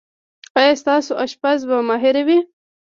ایا 0.59 0.73
ستاسو 0.81 1.11
اشپز 1.23 1.59
به 1.67 1.75
ماهر 1.89 2.15
وي؟ 2.27 2.39